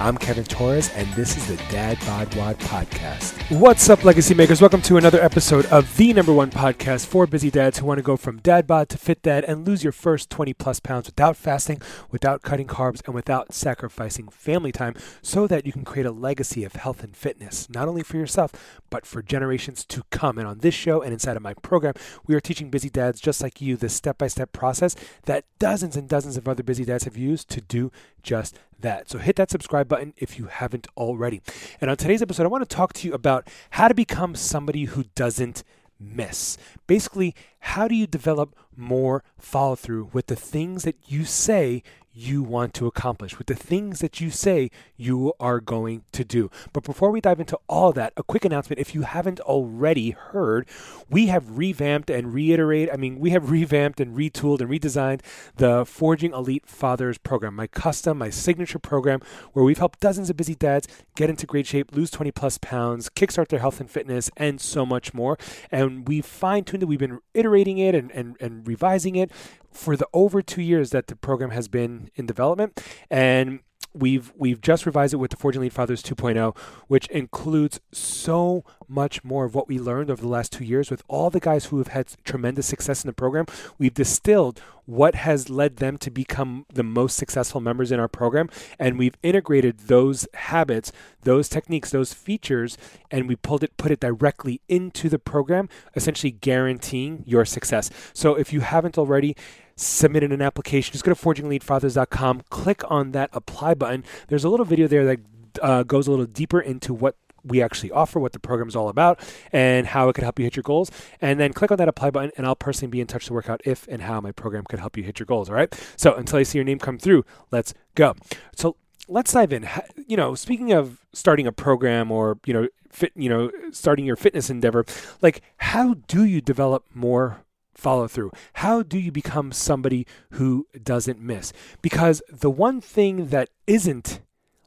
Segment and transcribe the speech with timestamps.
[0.00, 3.34] I'm Kevin Torres, and this is the Dad Bod Wad podcast.
[3.58, 4.60] What's up, legacy makers?
[4.60, 8.04] Welcome to another episode of the number one podcast for busy dads who want to
[8.04, 11.36] go from dad bod to fit dad and lose your first 20 plus pounds without
[11.36, 11.82] fasting,
[12.12, 16.62] without cutting carbs, and without sacrificing family time so that you can create a legacy
[16.62, 20.38] of health and fitness, not only for yourself, but for generations to come.
[20.38, 23.42] And on this show and inside of my program, we are teaching busy dads just
[23.42, 27.02] like you the step by step process that dozens and dozens of other busy dads
[27.02, 27.90] have used to do
[28.22, 29.10] just that.
[29.10, 31.40] So hit that subscribe button if you haven't already.
[31.80, 34.84] And on today's episode, I want to talk to you about how to become somebody
[34.84, 35.64] who doesn't
[35.98, 36.56] miss.
[36.86, 41.82] Basically, how do you develop more follow through with the things that you say
[42.18, 46.50] you want to accomplish, with the things that you say you are going to do.
[46.72, 50.66] But before we dive into all that, a quick announcement if you haven't already heard,
[51.08, 55.20] we have revamped and reiterated, I mean, we have revamped and retooled and redesigned
[55.56, 59.20] the Forging Elite Fathers program, my custom, my signature program,
[59.52, 63.08] where we've helped dozens of busy dads get into great shape, lose 20 plus pounds,
[63.10, 65.38] kickstart their health and fitness, and so much more.
[65.70, 69.30] And we've fine tuned it, we've been iterating it and, and, and revising it
[69.72, 72.80] for the over two years that the program has been in development.
[73.10, 73.60] And
[73.98, 79.24] we've we've just revised it with the Forging Elite Fathers 2.0, which includes so much
[79.24, 81.78] more of what we learned over the last two years with all the guys who
[81.78, 83.46] have had tremendous success in the program.
[83.78, 88.48] We've distilled what has led them to become the most successful members in our program,
[88.78, 92.78] and we've integrated those habits, those techniques, those features,
[93.10, 97.90] and we pulled it, put it directly into the program, essentially guaranteeing your success.
[98.14, 99.36] So if you haven't already,
[99.78, 104.04] submitted an application, just go to forgingelitefathers.com, click on that apply button.
[104.28, 105.20] There's a little video there that
[105.62, 108.88] uh, goes a little deeper into what we actually offer, what the program is all
[108.88, 109.20] about,
[109.52, 110.90] and how it could help you hit your goals.
[111.20, 113.48] And then click on that apply button, and I'll personally be in touch to work
[113.48, 115.48] out if and how my program could help you hit your goals.
[115.48, 115.72] All right.
[115.96, 118.14] So until I see your name come through, let's go.
[118.54, 118.76] So
[119.08, 119.68] let's dive in.
[120.06, 124.16] You know, speaking of starting a program or you know, fit, you know, starting your
[124.16, 124.84] fitness endeavor,
[125.22, 127.44] like how do you develop more
[127.78, 128.32] follow through?
[128.54, 131.52] How do you become somebody who doesn't miss?
[131.80, 134.20] Because the one thing that isn't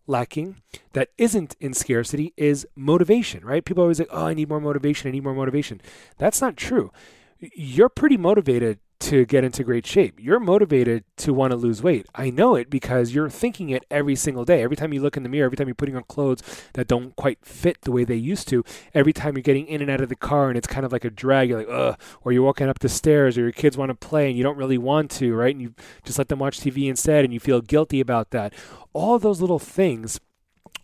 [0.08, 0.56] lacking,
[0.94, 3.66] that isn't in scarcity, is motivation, right?
[3.66, 5.82] People always like, oh, I need more motivation, I need more motivation.
[6.18, 6.92] That's not true.
[7.40, 10.20] You're pretty motivated to get into great shape.
[10.20, 12.06] You're motivated to want to lose weight.
[12.14, 14.62] I know it because you're thinking it every single day.
[14.62, 16.42] Every time you look in the mirror, every time you're putting on clothes
[16.74, 18.64] that don't quite fit the way they used to,
[18.94, 21.04] every time you're getting in and out of the car and it's kind of like
[21.04, 23.90] a drag, you're like, ugh, or you're walking up the stairs or your kids want
[23.90, 25.56] to play and you don't really want to, right?
[25.56, 25.74] And you
[26.06, 28.54] just let them watch TV instead and you feel guilty about that.
[28.94, 30.20] All those little things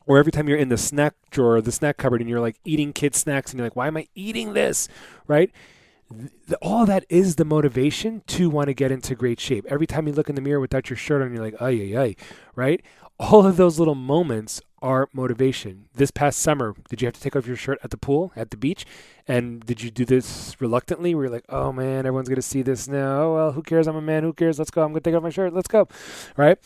[0.08, 2.94] or every time you're in the snack drawer, the snack cupboard, and you're like eating
[2.94, 4.88] kids' snacks, and you're like, why am I eating this?
[5.28, 5.52] Right?
[6.62, 9.66] All that is the motivation to want to get into great shape.
[9.70, 12.02] Every time you look in the mirror without your shirt on, you're like, ay, ay,
[12.02, 12.16] ay,
[12.56, 12.82] right?
[13.20, 15.90] All of those little moments are motivation.
[15.96, 18.52] This past summer, did you have to take off your shirt at the pool, at
[18.52, 18.86] the beach?
[19.28, 21.16] And did you do this reluctantly?
[21.16, 23.22] Where you're like, oh man, everyone's going to see this now.
[23.22, 23.88] Oh, well, who cares?
[23.88, 24.24] I'm a man.
[24.24, 24.60] Who cares?
[24.60, 24.84] Let's go.
[24.84, 25.54] I'm going to take off my shirt.
[25.54, 25.88] Let's go.
[26.36, 26.60] Right?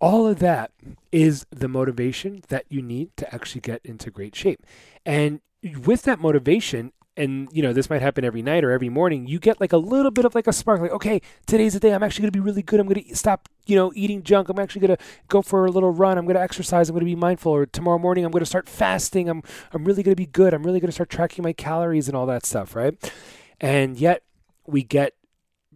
[0.00, 0.70] All of that
[1.12, 4.64] is the motivation that you need to actually get into great shape.
[5.04, 5.40] And
[5.84, 9.38] with that motivation, and you know this might happen every night or every morning you
[9.38, 11.92] get like a little bit of like a spark like okay today's the day.
[11.92, 12.80] I'm actually going to be really good.
[12.80, 14.48] I'm going to stop you know eating junk.
[14.48, 16.16] I'm actually going to go for a little run.
[16.16, 16.88] I'm going to exercise.
[16.88, 17.52] I'm going to be mindful.
[17.52, 19.28] Or tomorrow morning i'm going to start fasting.
[19.28, 19.42] I'm
[19.72, 20.54] i'm really going to be good.
[20.54, 23.12] I'm really going to start tracking my calories and all that stuff right?
[23.60, 24.22] And yet
[24.66, 25.14] we get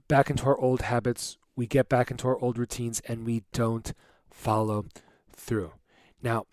[0.08, 3.92] back into our old habits we get back into our old routines and we don't
[4.30, 4.86] follow
[5.34, 5.72] through.
[6.22, 6.46] Now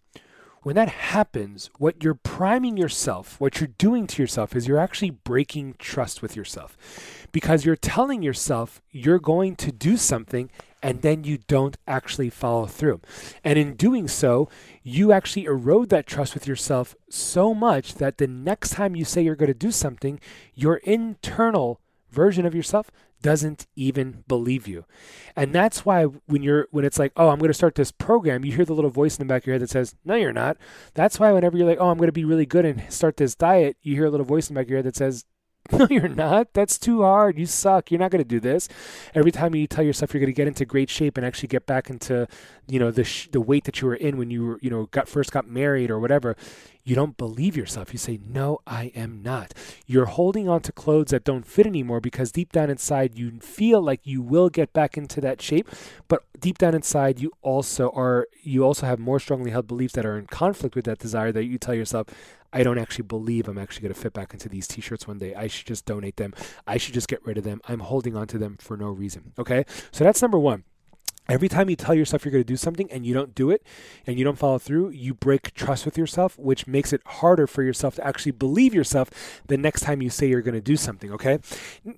[0.63, 5.11] when that happens, what you're priming yourself, what you're doing to yourself is you're actually
[5.11, 6.77] breaking trust with yourself
[7.31, 10.49] because you're telling yourself you're going to do something
[10.81, 13.01] and then you don't actually follow through.
[13.43, 14.49] And in doing so,
[14.83, 19.21] you actually erode that trust with yourself so much that the next time you say
[19.21, 20.19] you're going to do something,
[20.55, 21.79] your internal
[22.11, 22.91] version of yourself
[23.21, 24.85] doesn't even believe you.
[25.35, 28.45] And that's why when you're when it's like, "Oh, I'm going to start this program,"
[28.45, 30.33] you hear the little voice in the back of your head that says, "No, you're
[30.33, 30.57] not."
[30.93, 33.35] That's why whenever you're like, "Oh, I'm going to be really good and start this
[33.35, 35.25] diet," you hear a little voice in the back of your head that says,
[35.71, 36.53] No, you're not.
[36.53, 37.37] That's too hard.
[37.37, 37.91] You suck.
[37.91, 38.67] You're not going to do this.
[39.13, 41.67] Every time you tell yourself you're going to get into great shape and actually get
[41.67, 42.27] back into,
[42.67, 44.87] you know, the sh- the weight that you were in when you were, you know,
[44.87, 46.35] got first got married or whatever,
[46.83, 47.93] you don't believe yourself.
[47.93, 49.53] You say, "No, I am not."
[49.85, 53.79] You're holding on to clothes that don't fit anymore because deep down inside you feel
[53.79, 55.69] like you will get back into that shape,
[56.07, 60.05] but deep down inside you also are you also have more strongly held beliefs that
[60.05, 62.07] are in conflict with that desire that you tell yourself,
[62.51, 65.35] I don't actually believe I'm actually going to fit back into these t-shirts one day.
[65.35, 66.33] I should just donate them.
[66.65, 67.61] I should just get rid of them.
[67.67, 69.33] I'm holding on to them for no reason.
[69.37, 69.65] Okay?
[69.91, 70.63] So that's number 1.
[71.29, 73.63] Every time you tell yourself you're going to do something and you don't do it
[74.07, 77.61] and you don't follow through, you break trust with yourself, which makes it harder for
[77.61, 79.11] yourself to actually believe yourself
[79.47, 81.37] the next time you say you're going to do something, okay?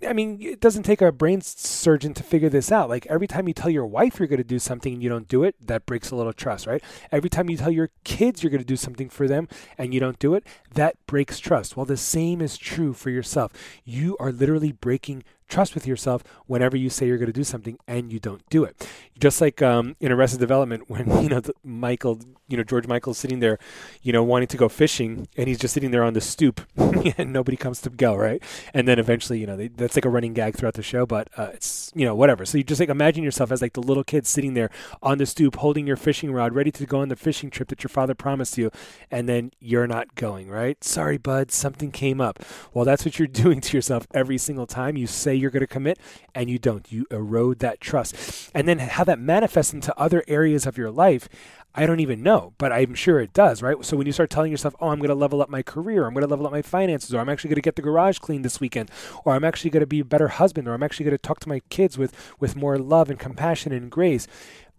[0.05, 2.89] I mean, it doesn't take a brain surgeon to figure this out.
[2.89, 5.29] Like every time you tell your wife you're going to do something and you don't
[5.29, 6.83] do it, that breaks a little trust, right?
[7.09, 9.47] Every time you tell your kids you're going to do something for them
[9.77, 11.77] and you don't do it, that breaks trust.
[11.77, 13.53] Well, the same is true for yourself.
[13.85, 17.77] You are literally breaking trust with yourself whenever you say you're going to do something
[17.87, 18.87] and you don't do it.
[19.19, 22.19] Just like um, in Arrested Development, when you know Michael,
[22.51, 23.57] you know George Michael's sitting there,
[24.01, 26.61] you know wanting to go fishing, and he's just sitting there on the stoop,
[27.17, 28.43] and nobody comes to go, right?
[28.73, 31.29] And then eventually, you know, they, that's like a running gag throughout the show, but
[31.37, 32.45] uh, it's you know whatever.
[32.45, 34.69] So you just like imagine yourself as like the little kid sitting there
[35.01, 37.83] on the stoop, holding your fishing rod, ready to go on the fishing trip that
[37.83, 38.71] your father promised you,
[39.09, 40.83] and then you're not going, right?
[40.83, 42.39] Sorry, bud, something came up.
[42.73, 45.67] Well, that's what you're doing to yourself every single time you say you're going to
[45.67, 45.99] commit
[46.35, 46.91] and you don't.
[46.91, 48.51] You erode that trust.
[48.53, 51.29] And then how that manifests into other areas of your life,
[51.73, 53.77] I don't even know, but I'm sure it does, right?
[53.85, 56.13] So when you start telling yourself, oh, I'm going to level up my career, I'm
[56.13, 58.43] going to level up my finances, or I'm actually going to get the garage cleaned
[58.43, 58.91] this weekend,
[59.23, 61.39] or I'm actually going to be a better husband, or I'm actually going to talk
[61.41, 64.27] to my kids with, with more love and compassion and grace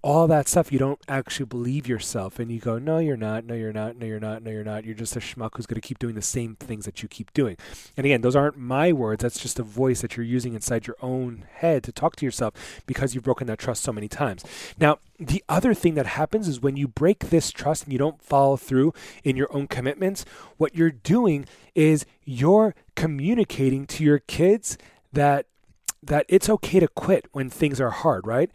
[0.02, 3.44] all that stuff you don't actually believe yourself and you go no you're not.
[3.44, 3.96] No you're not.
[3.96, 4.43] No you're not.
[4.43, 4.84] No you're not.
[4.84, 7.32] You're just a schmuck who's going to keep doing the same things that you keep
[7.32, 7.56] doing.
[7.96, 9.22] And again those aren't my words.
[9.22, 12.82] That's just a voice that you're using inside your own head to talk to yourself
[12.87, 14.44] because you've broken that trust so many times.
[14.78, 18.20] Now the other thing that happens is when you break this trust and you don't
[18.20, 20.25] follow through in your own commitments
[20.56, 24.76] what you're doing is you're communicating to your kids
[25.12, 25.46] that
[26.02, 28.50] that it's okay to quit when things are hard right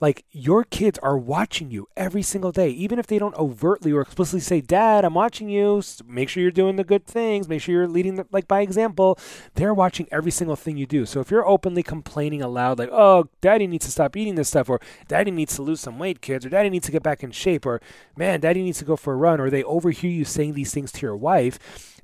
[0.00, 4.00] like your kids are watching you every single day, even if they don't overtly or
[4.00, 5.82] explicitly say, "Dad, I'm watching you.
[6.06, 7.48] Make sure you're doing the good things.
[7.48, 9.18] Make sure you're leading the, like by example."
[9.54, 11.04] They're watching every single thing you do.
[11.04, 14.70] So if you're openly complaining aloud, like, "Oh, Daddy needs to stop eating this stuff,"
[14.70, 17.32] or "Daddy needs to lose some weight, kids," or "Daddy needs to get back in
[17.32, 17.80] shape," or
[18.16, 20.92] "Man, Daddy needs to go for a run," or they overhear you saying these things
[20.92, 21.58] to your wife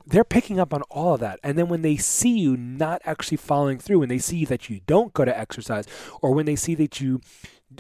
[0.07, 1.41] they're picking up on all of that.
[1.43, 4.81] And then when they see you not actually following through, when they see that you
[4.87, 5.87] don't go to exercise,
[6.21, 7.21] or when they see that you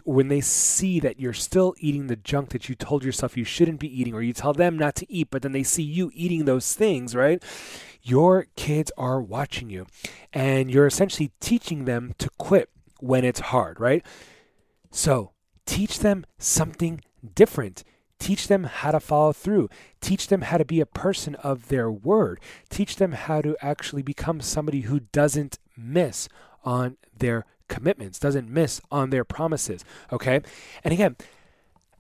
[0.03, 3.79] when they see that you're still eating the junk that you told yourself you shouldn't
[3.79, 6.47] be eating, or you tell them not to eat, but then they see you eating
[6.47, 7.43] those things, right?
[8.03, 9.87] Your kids are watching you,
[10.33, 14.05] and you're essentially teaching them to quit when it's hard, right?
[14.91, 15.33] So
[15.67, 17.01] teach them something
[17.35, 17.85] different.
[18.25, 19.69] Teach them how to follow through.
[20.01, 22.41] Teach them how to be a person of their word.
[22.71, 26.31] Teach them how to actually become somebody who doesn't miss
[26.65, 29.85] on their commitments, doesn't miss on their promises.
[30.11, 30.41] Okay.
[30.83, 31.17] And again,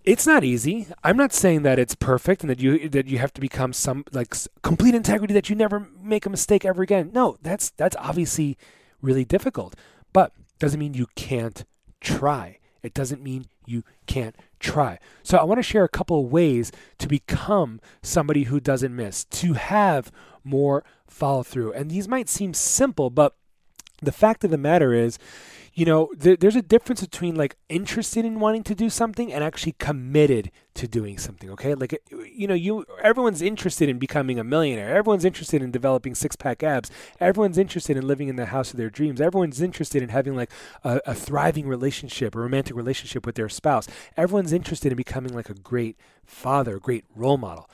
[0.02, 0.86] it's not easy.
[1.02, 4.06] I'm not saying that it's perfect and that you that you have to become some
[4.10, 7.10] like complete integrity that you never make a mistake ever again.
[7.12, 8.56] No, that's that's obviously
[9.02, 9.76] really difficult.
[10.14, 11.66] But doesn't mean you can't
[12.00, 12.60] try.
[12.82, 14.98] It doesn't mean you can't try.
[15.22, 19.24] So I want to share a couple of ways to become somebody who doesn't miss,
[19.24, 20.10] to have
[20.42, 21.72] more follow through.
[21.72, 23.36] And these might seem simple, but
[24.04, 25.18] the fact of the matter is,
[25.74, 29.42] you know, th- there's a difference between like interested in wanting to do something and
[29.42, 31.50] actually committed to doing something.
[31.50, 34.94] Okay, like you know, you everyone's interested in becoming a millionaire.
[34.94, 36.90] Everyone's interested in developing six pack abs.
[37.18, 39.20] Everyone's interested in living in the house of their dreams.
[39.20, 40.50] Everyone's interested in having like
[40.84, 43.88] a, a thriving relationship, a romantic relationship with their spouse.
[44.16, 47.68] Everyone's interested in becoming like a great father, a great role model.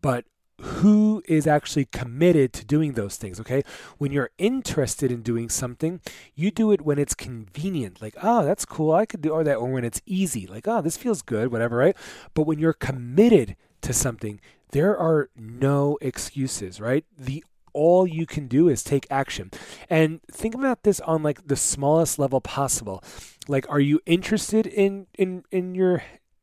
[0.00, 0.24] But
[0.60, 3.62] who is actually committed to doing those things, okay?
[3.98, 6.00] When you're interested in doing something,
[6.34, 9.70] you do it when it's convenient, like, oh, that's cool, I could do that, or
[9.70, 11.96] when it's easy, like, oh, this feels good, whatever, right?
[12.34, 14.40] But when you're committed to something,
[14.72, 17.04] there are no excuses, right?
[17.18, 19.50] The all you can do is take action.
[19.88, 23.02] And think about this on like the smallest level possible.
[23.48, 26.02] Like are you interested in in in your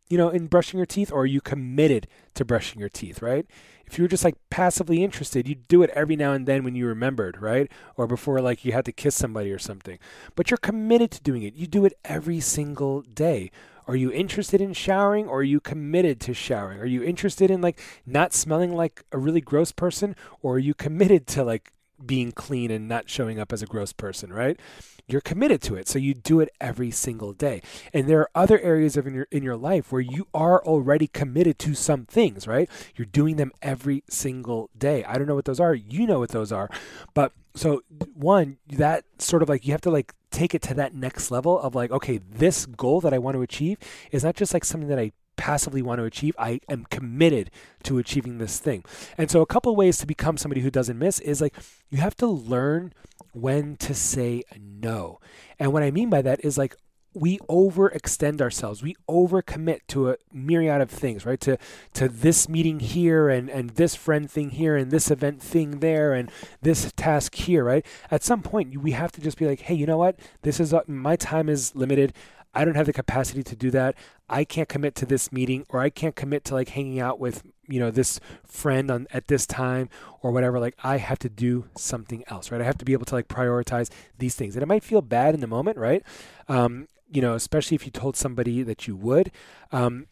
[0.09, 3.45] you know, in brushing your teeth or are you committed to brushing your teeth, right?
[3.87, 6.75] if you were just like passively interested, you'd do it every now and then when
[6.75, 7.71] you remembered, right?
[7.95, 9.97] Or before like you had to kiss somebody or something.
[10.35, 11.55] But you're committed to doing it.
[11.55, 13.49] You do it every single day.
[13.87, 16.79] Are you interested in showering or are you committed to showering?
[16.79, 20.73] Are you interested in like not smelling like a really gross person or are you
[20.73, 21.71] committed to like
[22.05, 24.59] being clean and not showing up as a gross person, right?
[25.07, 25.87] You're committed to it.
[25.87, 27.61] So you do it every single day.
[27.93, 31.07] And there are other areas of in your in your life where you are already
[31.07, 32.69] committed to some things, right?
[32.95, 35.05] You're doing them every single day.
[35.05, 35.73] I don't know what those are.
[35.73, 36.69] You know what those are.
[37.13, 40.93] But so one, that sort of like you have to like take it to that
[40.93, 43.77] next level of like, okay, this goal that I want to achieve
[44.11, 46.35] is not just like something that I passively want to achieve.
[46.37, 47.51] I am committed
[47.83, 48.83] to achieving this thing.
[49.17, 51.55] And so, a couple ways to become somebody who doesn't miss is like
[51.89, 52.93] you have to learn
[53.31, 55.19] when to say no.
[55.59, 56.75] And what I mean by that is like,
[57.17, 58.83] we overextend ourselves.
[58.83, 61.39] We overcommit to a myriad of things, right?
[61.41, 61.57] To
[61.93, 66.13] to this meeting here and and this friend thing here and this event thing there
[66.13, 67.85] and this task here, right?
[68.11, 70.19] At some point, we have to just be like, hey, you know what?
[70.43, 72.13] This is uh, my time is limited.
[72.57, 73.93] I don't have the capacity to do that.
[74.27, 77.43] I can't commit to this meeting or I can't commit to like hanging out with,
[77.67, 79.89] you know, this friend on at this time
[80.23, 80.59] or whatever.
[80.59, 82.59] Like I have to do something else, right?
[82.59, 84.55] I have to be able to like prioritize these things.
[84.55, 86.01] And it might feel bad in the moment, right?
[86.47, 89.31] Um, you know, especially if you told somebody that you would.
[89.71, 90.07] Um,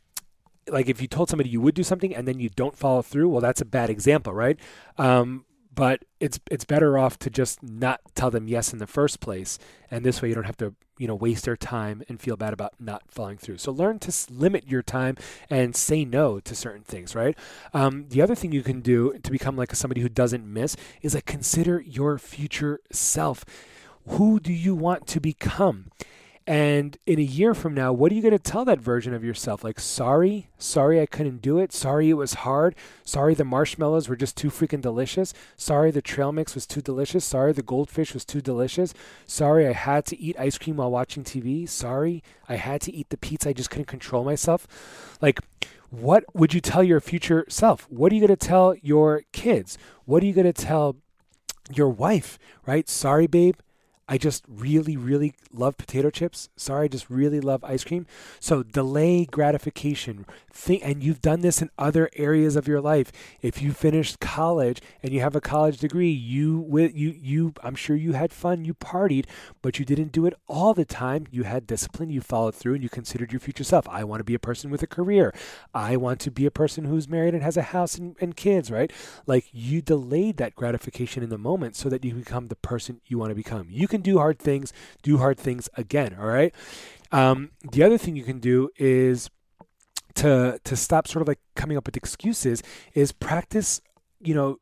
[0.68, 3.30] like if you told somebody you would do something and then you don't follow through,
[3.30, 4.60] well, that's a bad example, right?
[5.00, 9.20] Um, but it's it's better off to just not tell them yes in the first
[9.20, 9.60] place.
[9.92, 12.54] And this way you don't have to you know waste their time and feel bad
[12.54, 13.58] about not following through.
[13.58, 15.18] So learn to limit your time
[15.50, 17.38] and say no to certain things right?
[17.74, 21.14] Um, the other thing you can do to become like somebody who doesn't miss is
[21.14, 23.44] like consider your future self.
[24.08, 25.92] Who do you want to become
[26.48, 29.24] and in a year from now, what are you going to tell that version of
[29.24, 29.64] yourself?
[29.64, 31.74] Like, sorry, sorry I couldn't do it.
[31.74, 32.76] Sorry it was hard.
[33.04, 35.34] Sorry the marshmallows were just too freaking delicious.
[35.58, 37.26] Sorry the trail mix was too delicious.
[37.26, 38.94] Sorry the goldfish was too delicious.
[39.26, 41.68] Sorry I had to eat ice cream while watching TV.
[41.68, 43.50] Sorry I had to eat the pizza.
[43.50, 44.68] I just couldn't control myself.
[45.22, 45.40] Like,
[45.90, 47.90] what would you tell your future self?
[47.90, 49.80] What are you going to tell your kids?
[50.06, 50.98] What are you going to tell
[51.74, 52.38] your wife,
[52.68, 52.88] right?
[52.88, 53.56] Sorry, babe.
[54.08, 56.50] I just really, really love potato chips.
[56.56, 58.06] Sorry, I just really love ice cream.
[58.40, 60.28] So delay gratification.
[60.54, 63.12] Think, and you've done this in other areas of your life.
[63.42, 67.96] If you finished college and you have a college degree, you you you I'm sure
[67.96, 69.26] you had fun, you partied,
[69.64, 71.26] but you didn't do it all the time.
[71.32, 73.90] You had discipline, you followed through, and you considered your future self.
[73.90, 75.34] I want to be a person with a career.
[75.74, 78.70] I want to be a person who's married and has a house and, and kids.
[78.70, 78.94] Right?
[79.26, 83.18] Like you delayed that gratification in the moment so that you become the person you
[83.18, 83.68] want to become.
[83.70, 84.74] You can do hard things,
[85.04, 86.16] do hard things again.
[86.20, 86.54] All right.
[87.12, 89.30] Um, the other thing you can do is
[90.16, 93.82] to to stop sort of like coming up with excuses is practice.
[94.20, 94.58] You know,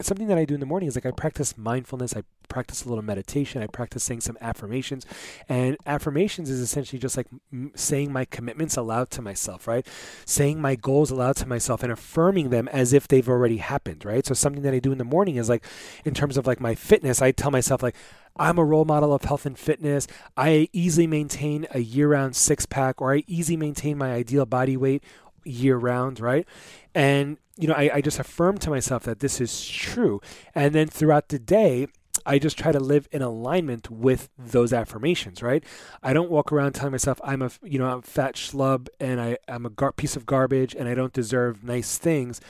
[0.00, 2.16] something that I do in the morning is like I practice mindfulness.
[2.16, 2.22] I
[2.56, 3.62] practice a little meditation.
[3.62, 5.04] I practice saying some affirmations.
[5.46, 7.26] And affirmations is essentially just like
[7.74, 9.86] saying my commitments aloud to myself, right?
[10.24, 14.24] Saying my goals aloud to myself and affirming them as if they've already happened, right?
[14.24, 15.66] So something that I do in the morning is like
[16.06, 17.94] in terms of like my fitness, I tell myself like
[18.38, 20.06] I'm a role model of health and fitness.
[20.34, 24.78] I easily maintain a year round six pack or I easily maintain my ideal body
[24.78, 25.04] weight
[25.44, 26.48] year round, right?
[26.94, 30.22] And you know, I, I just affirm to myself that this is true.
[30.54, 31.88] And then throughout the day,
[32.24, 35.62] I just try to live in alignment with those affirmations, right?
[36.02, 39.20] I don't walk around telling myself I'm a, you know, I'm a fat schlub and
[39.20, 42.40] I, I'm a gar- piece of garbage and I don't deserve nice things.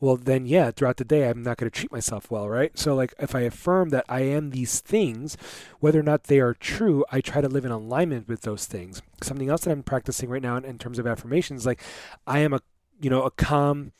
[0.00, 2.76] Well, then, yeah, throughout the day, I'm not going to treat myself well, right?
[2.76, 5.36] So, like, if I affirm that I am these things,
[5.78, 9.00] whether or not they are true, I try to live in alignment with those things.
[9.22, 11.80] Something else that I'm practicing right now in, in terms of affirmations, like,
[12.26, 12.62] I am a,
[13.00, 13.92] you know, a calm,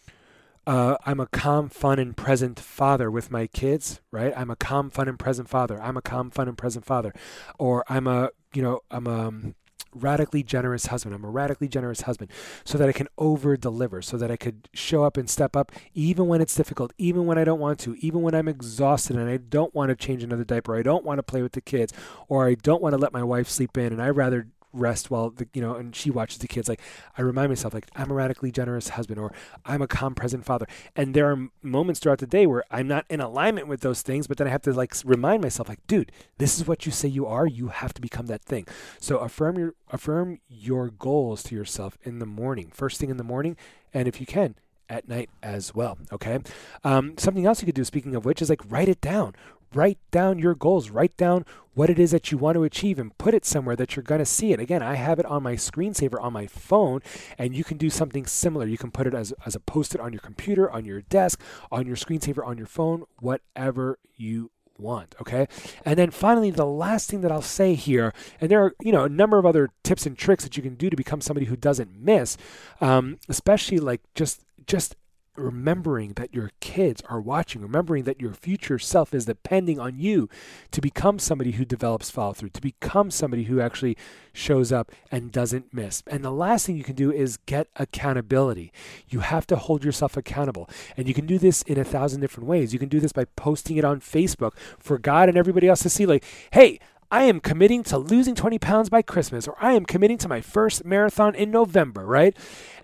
[0.67, 4.33] uh, I'm a calm, fun, and present father with my kids, right?
[4.37, 5.81] I'm a calm, fun, and present father.
[5.83, 7.13] I'm a calm, fun, and present father.
[7.59, 9.55] Or I'm a, you know, I'm a um,
[9.95, 11.15] radically generous husband.
[11.15, 12.31] I'm a radically generous husband
[12.65, 15.73] so that I can over deliver, so that I could show up and step up
[15.95, 19.29] even when it's difficult, even when I don't want to, even when I'm exhausted and
[19.29, 21.93] I don't want to change another diaper, I don't want to play with the kids,
[22.29, 25.31] or I don't want to let my wife sleep in and I rather rest while
[25.31, 26.81] the you know and she watches the kids like
[27.19, 29.33] i remind myself like i'm a radically generous husband or
[29.65, 33.05] i'm a calm present father and there are moments throughout the day where i'm not
[33.09, 36.11] in alignment with those things but then i have to like remind myself like dude
[36.39, 38.67] this is what you say you are you have to become that thing
[38.99, 43.25] so affirm your affirm your goals to yourself in the morning first thing in the
[43.25, 43.57] morning
[43.93, 44.55] and if you can
[44.89, 45.99] at night as well.
[46.13, 46.39] Okay.
[46.85, 49.35] Um, something else you could do, speaking of which, is like write it down
[49.75, 53.17] write down your goals, write down what it is that you want to achieve and
[53.19, 54.61] put it somewhere that you're going to see it.
[54.61, 57.01] Again, I have it on my screensaver on my phone,
[57.39, 58.67] and you can do something similar.
[58.67, 61.41] You can put it as, as a post it on your computer, on your desk,
[61.71, 65.47] on your screensaver, on your phone, whatever you want okay
[65.85, 69.05] and then finally the last thing that i'll say here and there are you know
[69.05, 71.57] a number of other tips and tricks that you can do to become somebody who
[71.57, 72.37] doesn't miss
[72.81, 74.97] um, especially like just just
[75.37, 80.29] remembering that your kids are watching, remembering that your future self is depending on you
[80.71, 83.97] to become somebody who develops follow through, to become somebody who actually
[84.33, 86.03] shows up and doesn't miss.
[86.07, 88.73] And the last thing you can do is get accountability.
[89.09, 90.69] You have to hold yourself accountable.
[90.97, 92.73] And you can do this in a thousand different ways.
[92.73, 95.91] You can do this by posting it on Facebook for God and everybody else to
[95.91, 96.79] see, like, hey,
[97.13, 100.41] I am committing to losing 20 pounds by Christmas, or I am committing to my
[100.41, 102.35] first marathon in November, right?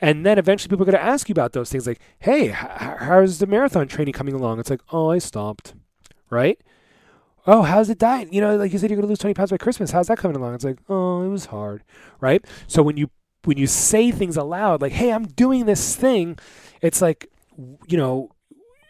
[0.02, 3.38] And then eventually people are going to ask you about those things like, hey, how's
[3.38, 4.60] the marathon training coming along?
[4.60, 5.72] It's like, oh, I stopped,
[6.28, 6.60] right?
[7.46, 8.30] Oh, how's the diet?
[8.30, 9.92] You know, like you said, you're going to lose 20 pounds by Christmas.
[9.92, 10.54] How's that coming along?
[10.54, 11.82] It's like, oh, it was hard,
[12.20, 12.44] right?
[12.66, 13.08] So when you
[13.44, 16.38] when you say things aloud, like, hey, I'm doing this thing,
[16.82, 18.30] it's like, you know,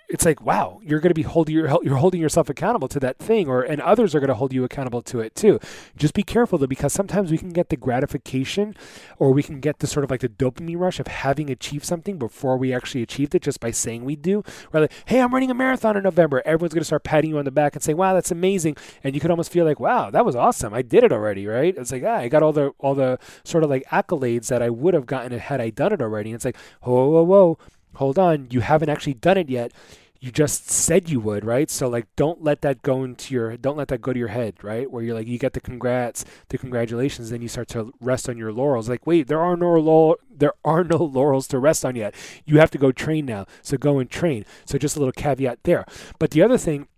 [0.09, 3.19] it's like wow you're going to be holding your, you're holding yourself accountable to that
[3.19, 5.61] thing or and others are going to hold you accountable to it too.
[5.97, 8.75] Just be careful though because sometimes we can get the gratification
[9.19, 12.19] or we can get the sort of like the dopamine rush of having achieved something
[12.19, 14.43] before we actually achieved it just by saying we do.
[14.73, 16.43] Rather, like hey i'm running a marathon in november.
[16.45, 18.77] Everyone's going to start patting you on the back and saying wow that's amazing.
[19.05, 20.73] And you could almost feel like wow that was awesome.
[20.73, 21.77] I did it already right?
[21.77, 24.71] It's like ah, i got all the all the sort of like accolades that i
[24.71, 26.31] would have gotten had i done it already.
[26.31, 27.59] And it's like whoa whoa whoa
[27.95, 29.73] hold on, you haven't actually done it yet.
[30.21, 31.71] You just said you would, right?
[31.71, 34.55] So like don't let that go into your don't let that go to your head,
[34.63, 34.91] right?
[34.91, 38.37] Where you're like you get the congrats, the congratulations, then you start to rest on
[38.37, 38.89] your laurels.
[38.89, 42.15] Like, wait, there are no laurel there are no laurels to rest on yet.
[42.45, 43.47] You have to go train now.
[43.63, 44.45] So go and train.
[44.65, 45.85] So just a little caveat there.
[46.19, 46.89] But the other thing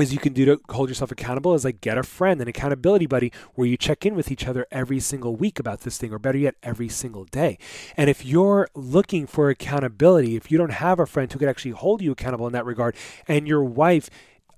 [0.00, 3.06] is you can do to hold yourself accountable is like get a friend, an accountability
[3.06, 6.18] buddy, where you check in with each other every single week about this thing, or
[6.18, 7.58] better yet, every single day.
[7.96, 11.72] And if you're looking for accountability, if you don't have a friend who could actually
[11.72, 14.10] hold you accountable in that regard, and your wife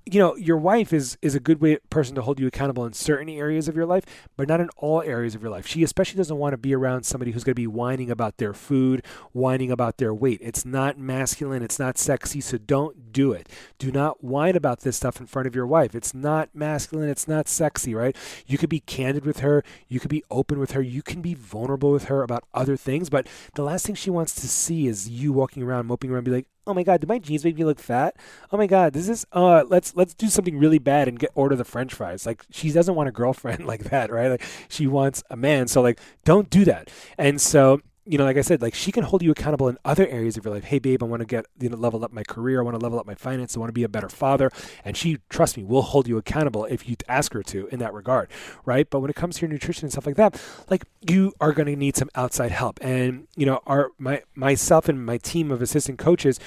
[0.06, 2.92] you know, your wife is is a good way, person to hold you accountable in
[2.92, 4.04] certain areas of your life,
[4.36, 5.66] but not in all areas of your life.
[5.66, 8.54] She especially doesn't want to be around somebody who's going to be whining about their
[8.54, 10.40] food, whining about their weight.
[10.42, 13.48] It's not masculine, it's not sexy, so don't do it.
[13.78, 15.94] Do not whine about this stuff in front of your wife.
[15.94, 18.16] It's not masculine, it's not sexy, right?
[18.46, 21.34] You could be candid with her, you could be open with her, you can be
[21.34, 25.08] vulnerable with her about other things, but the last thing she wants to see is
[25.08, 27.64] you walking around moping around be like, oh my god, do my jeans make me
[27.64, 28.16] look fat?
[28.52, 31.56] Oh my god, this is uh let's let's do something really bad and get order
[31.56, 32.26] the french fries.
[32.26, 34.28] Like she doesn't want a girlfriend like that, right?
[34.28, 35.68] Like she wants a man.
[35.68, 36.90] So like don't do that.
[37.18, 40.04] And so you know, like I said, like she can hold you accountable in other
[40.08, 40.64] areas of your life.
[40.64, 42.58] Hey, babe, I want to get you know level up my career.
[42.58, 43.56] I want to level up my finance.
[43.56, 44.50] I want to be a better father.
[44.84, 47.94] And she, trust me, will hold you accountable if you ask her to in that
[47.94, 48.28] regard,
[48.64, 48.90] right?
[48.90, 51.66] But when it comes to your nutrition and stuff like that, like you are going
[51.66, 52.80] to need some outside help.
[52.82, 56.40] And you know, our my myself and my team of assistant coaches,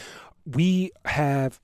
[0.45, 1.62] we have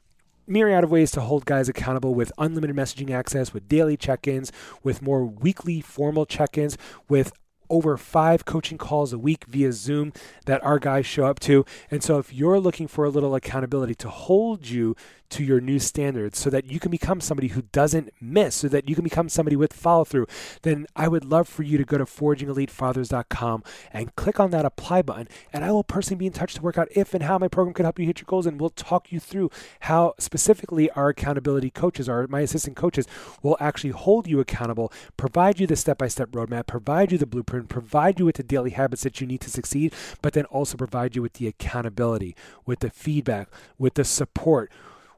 [0.47, 4.49] myriad of ways to hold guys accountable with unlimited messaging access, with daily check ins,
[4.81, 6.77] with more weekly formal check ins,
[7.09, 7.33] with
[7.69, 10.13] over five coaching calls a week via Zoom
[10.45, 11.65] that our guys show up to.
[11.91, 14.95] And so, if you're looking for a little accountability to hold you
[15.29, 18.89] to your new standards so that you can become somebody who doesn't miss, so that
[18.89, 20.27] you can become somebody with follow through,
[20.63, 23.63] then I would love for you to go to forgingelitefathers.com
[23.93, 25.27] and click on that apply button.
[25.53, 27.73] And I will personally be in touch to work out if and how my program
[27.73, 28.45] can help you hit your goals.
[28.45, 33.07] And we'll talk you through how specifically our accountability coaches, our my assistant coaches,
[33.41, 37.25] will actually hold you accountable, provide you the step by step roadmap, provide you the
[37.25, 40.77] blueprint provide you with the daily habits that you need to succeed, but then also
[40.77, 44.71] provide you with the accountability, with the feedback, with the support,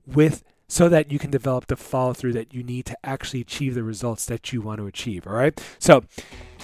[0.05, 3.75] with so that you can develop the follow through that you need to actually achieve
[3.75, 5.27] the results that you want to achieve.
[5.27, 5.61] All right.
[5.79, 6.05] So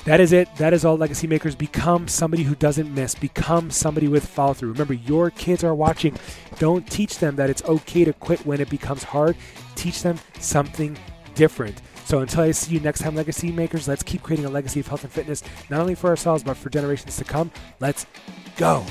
[0.05, 0.47] that is it.
[0.55, 1.55] That is all legacy makers.
[1.55, 3.15] Become somebody who doesn't miss.
[3.15, 4.71] Become somebody with follow through.
[4.71, 6.17] Remember, your kids are watching.
[6.57, 9.35] Don't teach them that it's okay to quit when it becomes hard.
[9.75, 10.97] Teach them something
[11.35, 11.81] different.
[12.05, 14.87] So until I see you next time, legacy makers, let's keep creating a legacy of
[14.87, 17.51] health and fitness, not only for ourselves, but for generations to come.
[17.81, 18.05] Let's
[18.55, 18.85] go.